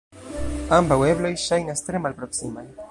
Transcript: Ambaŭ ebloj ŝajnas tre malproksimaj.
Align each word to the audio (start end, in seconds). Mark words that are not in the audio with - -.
Ambaŭ 0.77 0.97
ebloj 1.11 1.31
ŝajnas 1.45 1.87
tre 1.89 2.05
malproksimaj. 2.07 2.71